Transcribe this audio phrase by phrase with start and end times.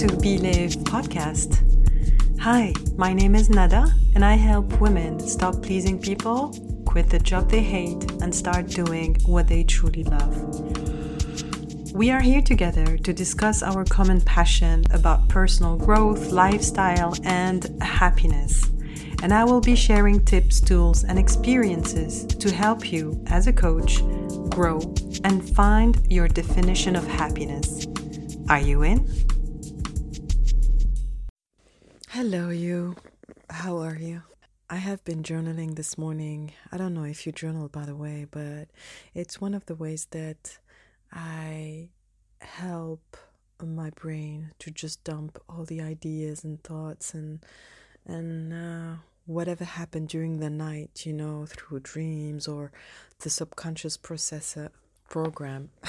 [0.00, 1.60] to Believe podcast.
[2.40, 6.54] Hi, my name is Nada, and I help women stop pleasing people,
[6.86, 10.34] quit the job they hate, and start doing what they truly love.
[11.92, 18.70] We are here together to discuss our common passion about personal growth, lifestyle, and happiness.
[19.22, 23.98] And I will be sharing tips, tools, and experiences to help you as a coach
[24.48, 24.80] grow
[25.24, 27.86] and find your definition of happiness.
[28.48, 29.06] Are you in?
[32.22, 32.96] Hello, you.
[33.48, 34.20] How are you?
[34.68, 36.52] I have been journaling this morning.
[36.70, 38.68] I don't know if you journal, by the way, but
[39.14, 40.58] it's one of the ways that
[41.10, 41.88] I
[42.42, 43.16] help
[43.64, 47.42] my brain to just dump all the ideas and thoughts and
[48.04, 52.70] and uh, whatever happened during the night, you know, through dreams or
[53.20, 54.68] the subconscious processor
[55.08, 55.70] program,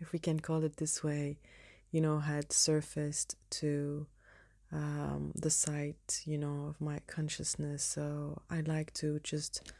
[0.00, 1.36] if we can call it this way,
[1.90, 4.06] you know, had surfaced to
[4.72, 7.82] um, the site, you know, of my consciousness.
[7.84, 9.72] So I like to just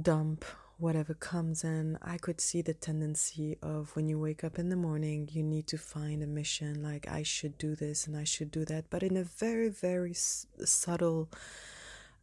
[0.00, 0.44] dump
[0.78, 1.98] whatever comes in.
[2.02, 5.66] I could see the tendency of when you wake up in the morning, you need
[5.68, 9.02] to find a mission like I should do this and I should do that, but
[9.02, 11.30] in a very, very s- subtle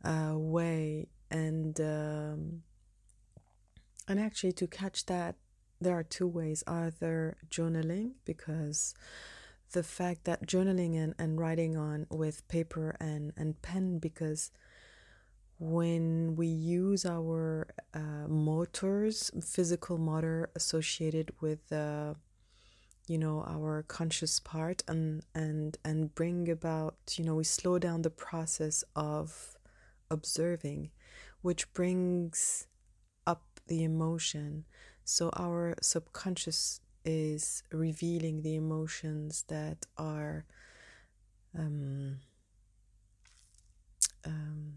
[0.03, 1.07] uh, way.
[1.31, 2.61] And um,
[4.07, 5.35] and actually, to catch that,
[5.81, 8.93] there are two ways: either journaling, because
[9.73, 14.51] the fact that journaling and, and writing on with paper and, and pen because
[15.59, 22.15] when we use our uh, motors, physical motor associated with, uh,
[23.07, 28.01] you know, our conscious part, and and and bring about, you know, we slow down
[28.01, 29.57] the process of
[30.09, 30.89] observing,
[31.41, 32.67] which brings
[33.25, 34.65] up the emotion.
[35.05, 40.45] So our subconscious is revealing the emotions that are.
[41.57, 42.19] Um,
[44.25, 44.73] um,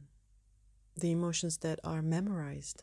[0.97, 2.83] the emotions that are memorized.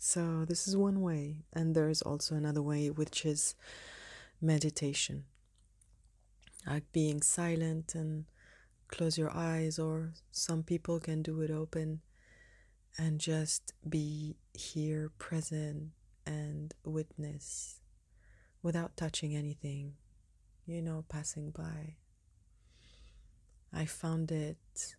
[0.00, 3.54] So, this is one way, and there is also another way, which is
[4.40, 5.24] meditation.
[6.66, 8.26] Like being silent and
[8.88, 12.02] close your eyes, or some people can do it open
[12.98, 15.90] and just be here present
[16.24, 17.80] and witness
[18.66, 19.94] without touching anything,
[20.66, 21.94] you know, passing by.
[23.72, 24.96] I found it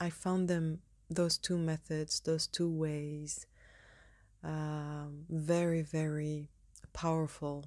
[0.00, 3.46] I found them, those two methods, those two ways,
[4.44, 6.48] um, very, very
[6.92, 7.66] powerful.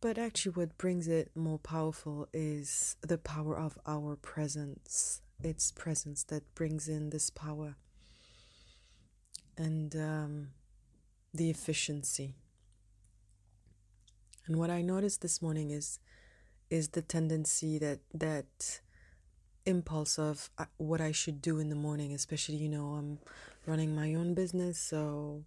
[0.00, 5.20] But actually, what brings it more powerful is the power of our presence.
[5.42, 7.76] It's presence that brings in this power
[9.58, 10.48] and um,
[11.34, 12.36] the efficiency.
[14.46, 15.98] And what I noticed this morning is
[16.70, 18.80] is the tendency that that
[19.64, 23.18] impulse of uh, what I should do in the morning, especially you know I'm
[23.66, 25.42] running my own business, so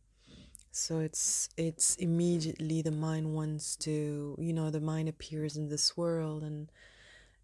[0.72, 5.98] so it's it's immediately the mind wants to you know the mind appears in this
[5.98, 6.70] world and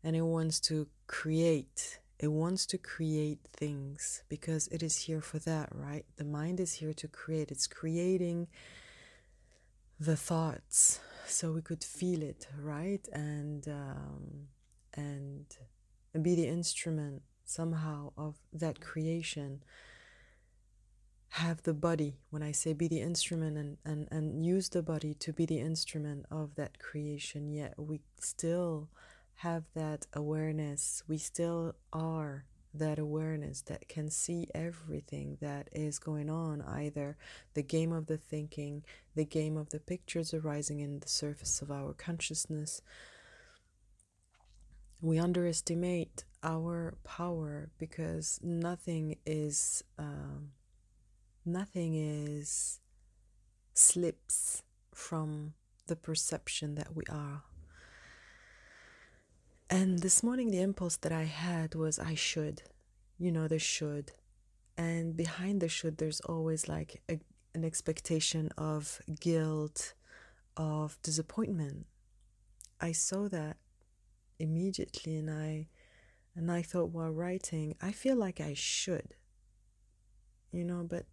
[0.04, 5.40] and it wants to create it wants to create things because it is here for
[5.40, 6.06] that right?
[6.18, 7.52] The mind is here to create.
[7.52, 8.48] It's creating
[10.00, 13.08] the thoughts so we could feel it right?
[13.12, 14.48] And um,
[14.94, 15.46] and
[16.22, 19.64] be the instrument somehow of that creation.
[21.30, 22.16] Have the body.
[22.30, 25.60] When i say be the instrument and, and, and use the body to be the
[25.60, 28.90] instrument of that creation yet we still
[29.36, 31.04] have that awareness.
[31.08, 32.46] We still are
[32.80, 37.18] that awareness that can see everything that is going on either
[37.54, 38.84] the game of the thinking
[39.16, 42.82] the game of the pictures arising in the surface of our consciousness.
[45.02, 50.52] We underestimate our power because nothing is um,
[51.46, 52.80] nothing is
[53.74, 54.64] slips
[54.94, 55.54] from
[55.88, 57.44] the perception that we are
[59.76, 62.64] and this morning the impulse that i had was i should
[63.18, 64.12] you know the should
[64.78, 67.20] and behind the should there's always like a,
[67.54, 69.94] an expectation of guilt
[70.58, 71.86] of disappointment
[72.80, 73.58] i saw that
[74.40, 75.68] immediately and I
[76.36, 79.16] and I thought while writing, I feel like I should.
[80.52, 81.06] You know, but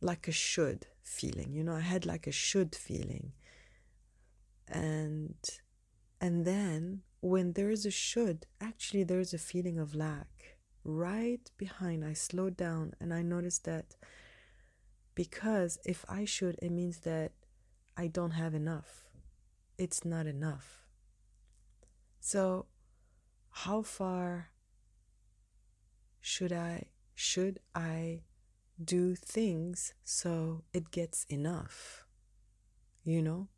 [0.00, 1.52] like a should feeling.
[1.52, 3.32] You know, I had like a should feeling.
[4.68, 5.36] And
[6.20, 10.58] and then when there is a should, actually there is a feeling of lack.
[10.84, 13.96] Right behind, I slowed down and I noticed that
[15.14, 17.32] because if I should, it means that
[17.96, 19.08] I don't have enough
[19.78, 20.82] it's not enough.
[22.20, 22.66] So,
[23.50, 24.50] how far
[26.20, 28.22] should I should I
[28.82, 32.04] do things so it gets enough?
[33.04, 33.48] You know?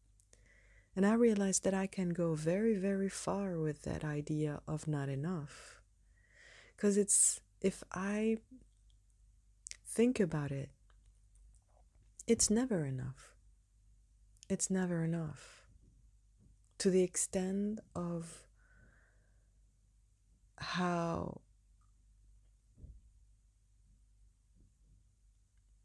[1.00, 5.08] And I realized that I can go very, very far with that idea of not
[5.08, 5.80] enough.
[6.76, 8.36] Because it's, if I
[9.86, 10.68] think about it,
[12.26, 13.32] it's never enough.
[14.50, 15.64] It's never enough.
[16.80, 18.42] To the extent of
[20.58, 21.40] how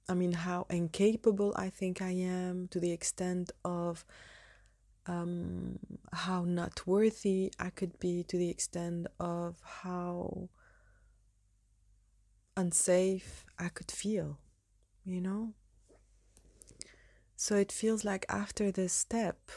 [0.09, 4.03] I mean, how incapable I think I am, to the extent of
[5.07, 5.79] um,
[6.11, 10.49] how not worthy I could be, to the extent of how
[12.57, 14.39] unsafe I could feel,
[15.05, 15.53] you know?
[17.35, 19.51] So it feels like after this step,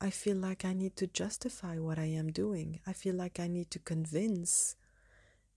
[0.00, 2.80] I feel like I need to justify what I am doing.
[2.86, 4.76] I feel like I need to convince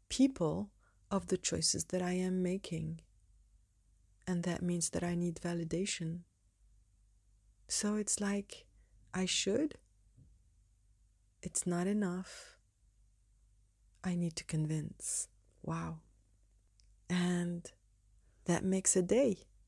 [0.09, 0.69] people
[1.11, 3.01] of the choices that I am making.
[4.27, 6.21] And that means that I need validation.
[7.67, 8.65] So it's like
[9.17, 9.75] I should.
[11.41, 12.57] It's not enough.
[14.03, 15.29] I need to convince.
[15.63, 15.99] Wow.
[17.09, 17.71] And
[18.43, 19.37] that makes a day.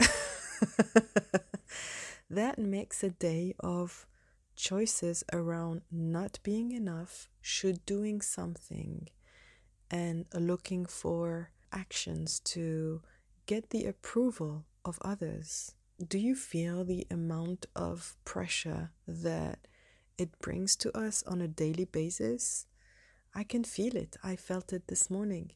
[2.29, 4.05] that makes a day of
[4.57, 9.07] choices around not being enough, should doing something,
[9.89, 13.01] and looking for actions to
[13.45, 15.76] get the approval of others.
[16.05, 19.67] Do you feel the amount of pressure that
[20.15, 22.67] it brings to us on a daily basis?
[23.33, 24.15] I can feel it.
[24.23, 25.53] I felt it this morning.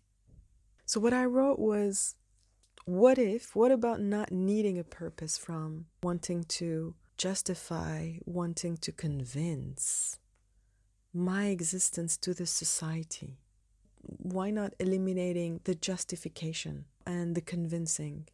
[0.84, 2.16] So, what I wrote was
[2.86, 10.18] what if, what about not needing a purpose from wanting to justify, wanting to convince
[11.14, 13.38] my existence to the society?
[14.02, 18.28] Why not eliminating the justification and the convincing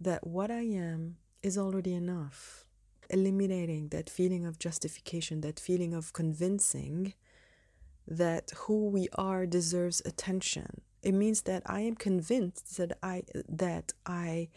[0.00, 2.64] that what I am is already enough?
[3.08, 7.14] Eliminating that feeling of justification, that feeling of convincing
[8.06, 13.92] that who we are deserves attention it means that I am convinced that I that
[14.04, 14.48] I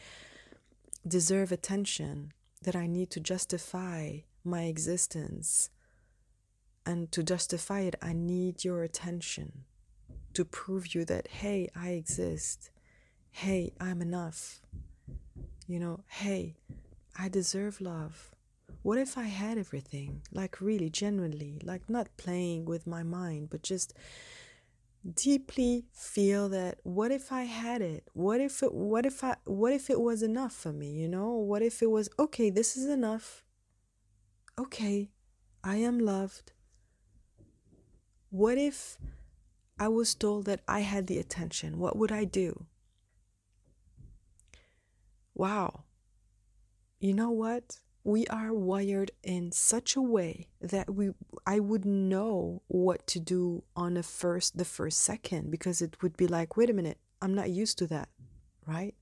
[1.08, 2.34] deserve attention,
[2.64, 5.70] that I need to justify my existence.
[6.88, 9.66] And to justify it, I need your attention
[10.34, 12.72] to prove you that hey, I exist.
[13.30, 14.60] Hey, I'm enough.
[15.70, 16.56] You know, hey,
[17.16, 18.32] I deserve love.
[18.82, 20.24] What if I had everything?
[20.32, 23.94] Like, really, genuinely, like not playing with my mind, but just
[25.14, 28.08] deeply feel that what if I had it?
[28.14, 31.34] What if it what if I what if it was enough for me, you know?
[31.34, 33.44] What if it was okay, this is enough.
[34.58, 35.12] Okay,
[35.64, 36.52] I am loved.
[38.32, 38.98] What if
[39.80, 41.78] I was told that I had the attention?
[41.78, 42.66] What would I do?
[45.40, 45.86] Wow.
[47.00, 47.80] You know what?
[48.04, 51.12] we are wired in such a way that we
[51.46, 56.16] I would know what to do on the first the first second because it would
[56.16, 58.10] be like wait a minute I'm not used to that
[58.66, 58.96] right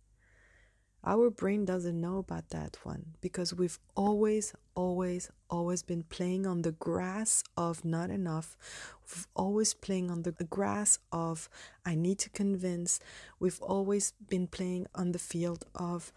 [1.07, 6.63] our brain doesn't know about that one because we've always always always been playing on
[6.63, 8.57] the grass of not enough.
[9.05, 11.47] We've always playing on the grass of
[11.85, 12.99] I need to convince.
[13.39, 16.11] We've always been playing on the field of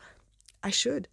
[0.60, 1.06] I should.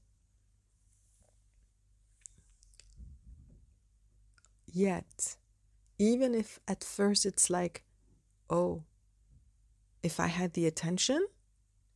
[4.66, 5.38] Yet,
[6.00, 7.84] even if at first it's like,
[8.50, 8.84] oh,
[10.02, 11.28] if I had the attention,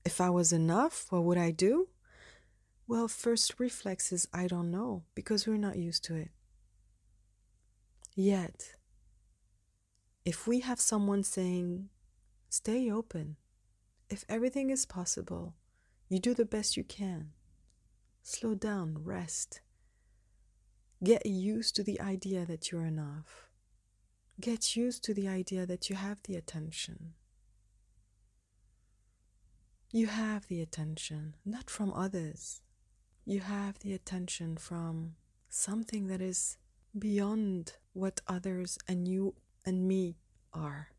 [0.05, 1.89] if I was enough, what would I do?
[2.87, 6.31] Well, first reflex is I don't know because we're not used to it.
[8.15, 8.73] Yet,
[10.25, 11.89] if we have someone saying,
[12.49, 13.37] stay open,
[14.09, 15.55] if everything is possible,
[16.09, 17.31] you do the best you can,
[18.21, 19.61] slow down, rest,
[21.03, 23.49] Get used to the idea that you're enough.
[24.39, 27.13] Get used to the idea that you have the attention.
[29.93, 32.61] You have the attention, not from others.
[33.25, 35.15] You have the attention from
[35.49, 36.57] something that is
[36.97, 40.15] beyond what others and you and me
[40.53, 40.91] are.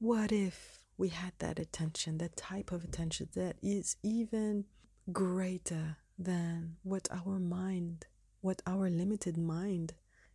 [0.00, 4.64] What if we had that attention, that type of attention that is even
[5.12, 8.06] greater than what our mind,
[8.40, 9.94] what our limited mind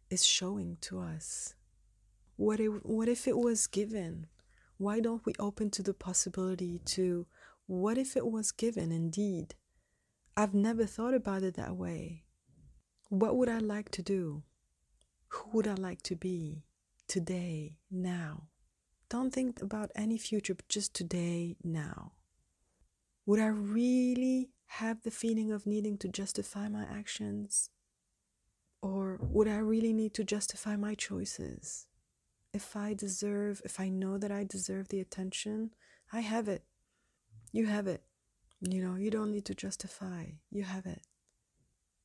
[0.10, 1.54] is showing to us.
[2.38, 4.28] What if, what if it was given?
[4.78, 7.28] Why don't we open to the possibility to
[7.66, 9.56] what if it was given indeed?
[10.36, 12.26] I've never thought about it that way.
[13.10, 14.44] What would I like to do?
[15.30, 16.64] Who would I like to be
[17.08, 18.50] today, now?
[19.08, 22.12] Don't think about any future, but just today, now.
[23.26, 27.70] Would I really have the feeling of needing to justify my actions?
[28.82, 31.88] Or would I really need to justify my choices?
[32.56, 35.72] If I deserve, if I know that I deserve the attention,
[36.14, 36.64] I have it.
[37.52, 38.02] You have it.
[38.62, 40.28] You know, you don't need to justify.
[40.52, 41.02] You have it.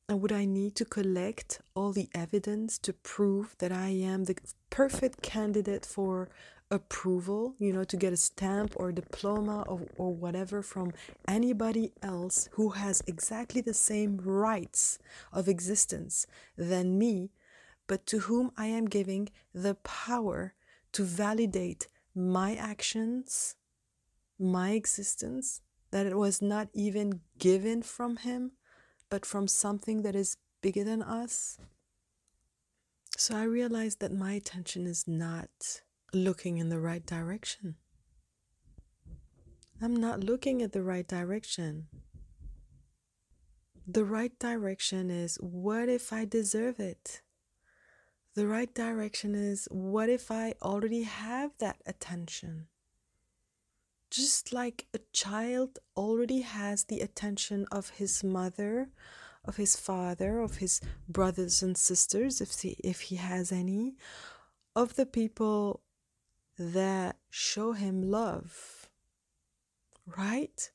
[0.09, 4.35] And would I need to collect all the evidence to prove that I am the
[4.69, 6.27] perfect candidate for
[6.69, 10.91] approval, you know, to get a stamp or diploma or, or whatever from
[11.29, 14.99] anybody else who has exactly the same rights
[15.31, 16.27] of existence
[16.57, 17.29] than me,
[17.91, 20.53] but to whom I am giving the power
[20.93, 23.57] to validate my actions,
[24.39, 25.59] my existence,
[25.91, 28.53] that it was not even given from Him,
[29.09, 31.57] but from something that is bigger than us.
[33.17, 35.81] So I realized that my attention is not
[36.13, 37.75] looking in the right direction.
[39.81, 41.87] I'm not looking at the right direction.
[43.85, 47.21] The right direction is what if I deserve it?
[48.33, 52.67] The right direction is what if I already have that attention?
[54.09, 58.87] Just like a child already has the attention of his mother,
[59.43, 63.95] of his father, of his brothers and sisters, if he, if he has any,
[64.77, 65.81] of the people
[66.57, 68.89] that show him love.
[70.05, 70.71] Right?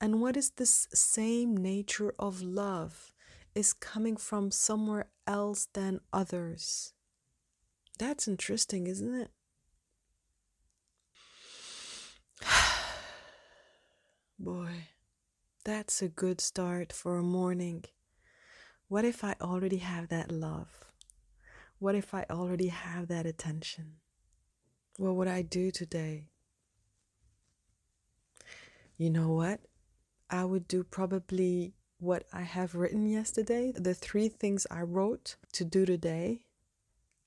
[0.00, 3.12] And what is this same nature of love
[3.54, 6.94] is coming from somewhere else than others?
[7.98, 9.30] That's interesting, isn't it?
[14.38, 14.88] Boy,
[15.64, 17.84] that's a good start for a morning.
[18.88, 20.84] What if I already have that love?
[21.78, 23.94] What if I already have that attention?
[24.98, 26.28] What would I do today?
[28.96, 29.60] You know what?
[30.30, 33.72] I would do probably what I have written yesterday.
[33.74, 36.45] The three things I wrote to do today.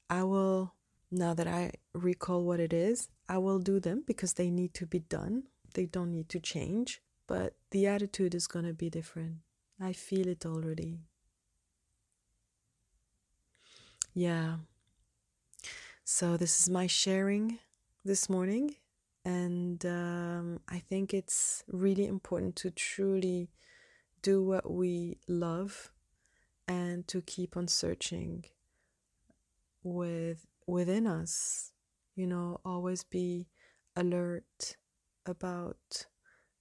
[0.10, 0.74] I will,
[1.12, 4.86] now that I recall what it is, I will do them because they need to
[4.86, 5.44] be done.
[5.74, 9.38] They don't need to change, but the attitude is going to be different.
[9.80, 11.00] I feel it already.
[14.14, 14.58] Yeah.
[16.04, 17.60] So, this is my sharing
[18.04, 18.76] this morning,
[19.24, 23.52] and um, I think it's really important to truly
[24.24, 25.92] do what we love
[26.68, 28.46] and to keep on searching
[29.84, 31.72] with within us
[32.16, 33.48] you know always be
[33.96, 34.76] alert
[35.26, 36.06] about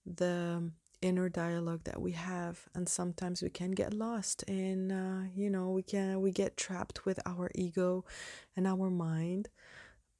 [0.06, 0.70] the
[1.00, 2.68] inner dialogue that we have.
[2.74, 7.04] And sometimes we can get lost in uh, you know we can we get trapped
[7.04, 8.04] with our ego
[8.56, 9.48] and our mind.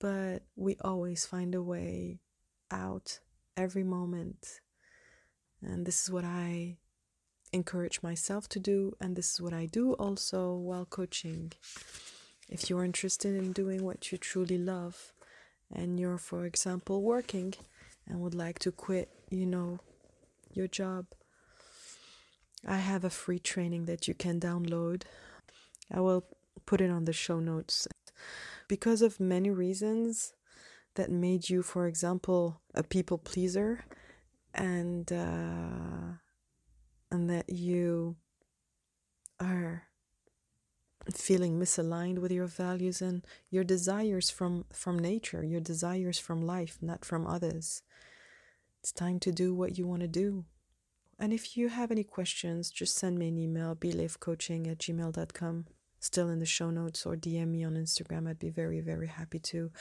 [0.01, 2.21] But we always find a way
[2.71, 3.19] out
[3.57, 4.61] every moment.
[5.61, 6.77] And this is what i
[7.53, 8.93] encourage myself to do.
[9.01, 11.53] And this is what i do also while coaching
[12.49, 15.13] if you're interested in doing what you truly love
[15.75, 17.55] and you're for example working
[18.07, 19.79] and would like to quit you know
[20.53, 21.07] your job.
[22.67, 25.03] I have a free training that you can download.
[25.93, 26.25] I will
[26.67, 27.87] put it on the show notes.
[28.67, 30.35] Because of many reasons
[30.97, 33.85] that made you, for example, a people pleaser,
[34.53, 36.19] and uh,
[37.11, 38.17] and that you
[39.41, 39.88] are
[41.17, 46.79] feeling misaligned with your values and your desires from from nature, your desires from life,
[46.81, 47.83] not from others.
[48.81, 50.45] It's time to do what you want to do.
[51.19, 55.67] And if you have any questions, just send me an email, belifecoaching at gmail.com,
[55.99, 58.29] still in the show notes, or DM me on Instagram.
[58.29, 59.73] I'd be very, very happy to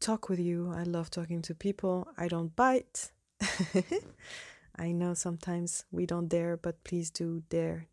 [0.00, 0.72] talk with you.
[0.74, 2.08] I love talking to people.
[2.18, 3.12] I don't bite.
[4.76, 7.86] I know sometimes we don't dare, but please do dare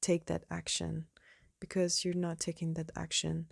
[0.00, 1.06] take that action
[1.60, 3.46] because you're not taking that action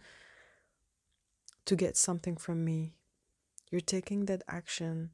[1.64, 2.94] to get something from me.
[3.70, 5.10] You're taking that action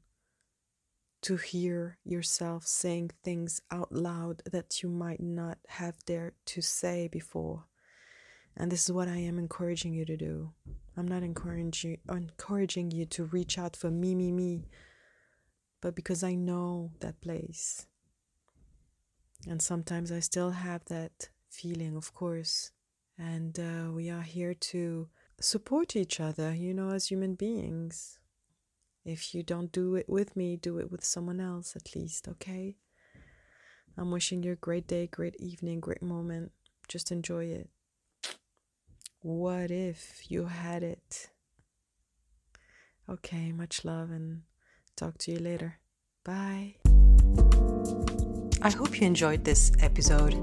[1.21, 7.07] to hear yourself saying things out loud that you might not have dared to say
[7.07, 7.65] before.
[8.57, 10.51] And this is what I am encouraging you to do.
[10.97, 14.67] I'm not encouraging encouraging you to reach out for me, me, me,
[15.79, 17.85] but because I know that place.
[19.47, 22.71] And sometimes I still have that feeling, of course.
[23.21, 25.07] And uh, we are here to
[25.39, 28.17] support each other, you know, as human beings.
[29.05, 32.77] If you don't do it with me, do it with someone else at least, okay?
[33.95, 36.51] I'm wishing you a great day, great evening, great moment.
[36.87, 37.69] Just enjoy it.
[39.19, 41.29] What if you had it?
[43.07, 44.41] Okay, much love and
[44.95, 45.79] talk to you later.
[46.23, 46.77] Bye.
[48.63, 50.33] I hope you enjoyed this episode.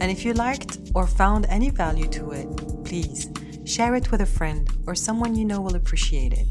[0.00, 3.30] And if you liked or found any value to it, please
[3.64, 6.48] share it with a friend or someone you know will appreciate it.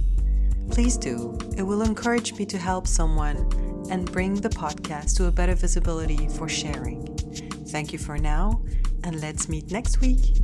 [0.72, 1.38] Please do.
[1.58, 3.38] It will encourage me to help someone
[3.90, 7.06] and bring the podcast to a better visibility for sharing.
[7.68, 8.62] Thank you for now,
[9.04, 10.38] and let's meet next week.